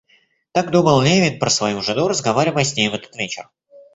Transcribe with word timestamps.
Так 0.51 0.71
думал 0.71 1.01
Левин 1.03 1.37
про 1.37 1.51
свою 1.51 1.83
жену, 1.83 2.07
разговаривая 2.07 2.63
с 2.63 2.75
ней 2.75 2.89
в 2.89 2.95
этот 2.95 3.15
вечер. 3.15 3.51